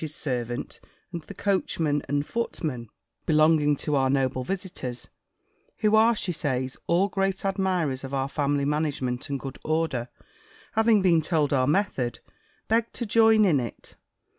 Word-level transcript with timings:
's 0.03 0.15
servant, 0.15 0.79
and 1.11 1.21
the 1.25 1.33
coachmen 1.35 2.01
and 2.09 2.25
footmen 2.25 2.89
belonging 3.27 3.75
to 3.75 3.95
our 3.95 4.09
noble 4.09 4.43
visitors, 4.43 5.09
who 5.77 5.95
are, 5.95 6.15
she 6.15 6.31
says, 6.31 6.75
all 6.87 7.07
great 7.07 7.45
admirers 7.45 8.03
of 8.03 8.11
our 8.11 8.27
family 8.27 8.65
management 8.65 9.29
and 9.29 9.39
good 9.39 9.59
order, 9.63 10.09
having 10.71 11.03
been 11.03 11.21
told 11.21 11.53
our 11.53 11.67
method, 11.67 12.19
begged 12.67 12.95
to 12.95 13.05
join 13.05 13.45
in 13.45 13.59
it. 13.59 13.95